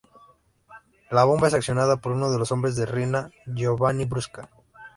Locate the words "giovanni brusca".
3.45-4.49